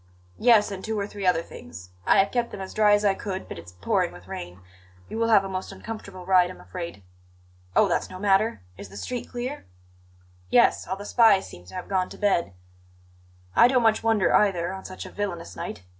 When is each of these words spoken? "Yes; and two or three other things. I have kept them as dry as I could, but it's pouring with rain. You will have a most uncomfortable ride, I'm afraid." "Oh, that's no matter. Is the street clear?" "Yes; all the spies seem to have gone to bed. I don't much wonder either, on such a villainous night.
"Yes; 0.39 0.71
and 0.71 0.83
two 0.83 0.99
or 0.99 1.05
three 1.05 1.27
other 1.27 1.43
things. 1.43 1.91
I 2.07 2.17
have 2.17 2.31
kept 2.31 2.49
them 2.49 2.59
as 2.59 2.73
dry 2.73 2.93
as 2.93 3.05
I 3.05 3.13
could, 3.13 3.47
but 3.47 3.59
it's 3.59 3.73
pouring 3.73 4.11
with 4.11 4.27
rain. 4.27 4.59
You 5.07 5.19
will 5.19 5.27
have 5.27 5.43
a 5.43 5.47
most 5.47 5.71
uncomfortable 5.71 6.25
ride, 6.25 6.49
I'm 6.49 6.59
afraid." 6.59 7.03
"Oh, 7.75 7.87
that's 7.87 8.09
no 8.09 8.17
matter. 8.17 8.63
Is 8.79 8.89
the 8.89 8.97
street 8.97 9.29
clear?" 9.29 9.67
"Yes; 10.49 10.87
all 10.87 10.95
the 10.95 11.05
spies 11.05 11.45
seem 11.47 11.65
to 11.65 11.75
have 11.75 11.87
gone 11.87 12.09
to 12.09 12.17
bed. 12.17 12.53
I 13.55 13.67
don't 13.67 13.83
much 13.83 14.01
wonder 14.01 14.33
either, 14.33 14.73
on 14.73 14.85
such 14.85 15.05
a 15.05 15.11
villainous 15.11 15.55
night. 15.55 15.83